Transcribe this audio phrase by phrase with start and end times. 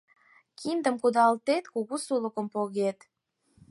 [0.59, 2.99] Киндым кудалтет— кугу сулыкым погет!